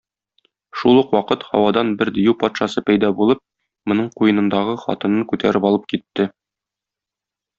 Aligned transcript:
Шул 0.83 0.99
ук 1.01 1.11
вакыт 1.15 1.43
һавадан 1.49 1.91
бер 1.99 2.11
дию 2.15 2.33
патшасы 2.43 2.83
пәйда 2.87 3.11
булып, 3.21 3.43
моның 3.93 4.09
куенындагы 4.21 4.75
хатынын 4.87 5.29
күтәреп 5.33 5.71
алып 5.71 5.89
китте. 5.95 6.27